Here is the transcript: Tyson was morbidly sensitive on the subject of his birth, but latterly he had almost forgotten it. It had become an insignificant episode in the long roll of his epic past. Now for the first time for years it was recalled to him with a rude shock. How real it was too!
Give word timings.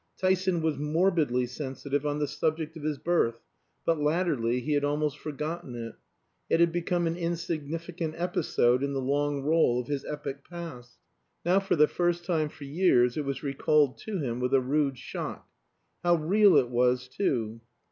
Tyson 0.19 0.63
was 0.63 0.79
morbidly 0.79 1.45
sensitive 1.45 2.07
on 2.07 2.17
the 2.17 2.25
subject 2.27 2.75
of 2.75 2.81
his 2.81 2.97
birth, 2.97 3.39
but 3.85 3.99
latterly 4.01 4.59
he 4.59 4.73
had 4.73 4.83
almost 4.83 5.15
forgotten 5.19 5.75
it. 5.75 5.93
It 6.49 6.59
had 6.59 6.71
become 6.71 7.05
an 7.05 7.15
insignificant 7.15 8.15
episode 8.17 8.81
in 8.81 8.93
the 8.93 8.99
long 8.99 9.43
roll 9.43 9.79
of 9.79 9.85
his 9.85 10.03
epic 10.05 10.43
past. 10.43 10.97
Now 11.45 11.59
for 11.59 11.75
the 11.75 11.87
first 11.87 12.25
time 12.25 12.49
for 12.49 12.63
years 12.63 13.15
it 13.15 13.25
was 13.25 13.43
recalled 13.43 13.99
to 13.99 14.17
him 14.17 14.39
with 14.39 14.55
a 14.55 14.59
rude 14.59 14.97
shock. 14.97 15.47
How 16.03 16.15
real 16.15 16.55
it 16.57 16.69
was 16.69 17.07
too! 17.07 17.61